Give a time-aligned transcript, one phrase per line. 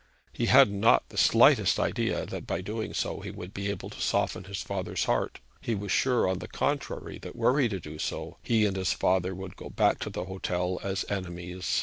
[0.33, 4.01] He had not the slightest idea that by doing so he would be able to
[4.01, 5.39] soften his father's heart.
[5.61, 8.93] He was sure, on the contrary, that were he to do so, he and his
[8.93, 11.79] father would go back to the hotel as enemies.